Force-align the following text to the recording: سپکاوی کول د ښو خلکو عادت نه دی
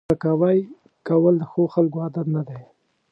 سپکاوی 0.07 0.59
کول 1.07 1.33
د 1.39 1.43
ښو 1.51 1.61
خلکو 1.73 1.97
عادت 2.03 2.27
نه 2.35 2.41
دی 2.47 2.59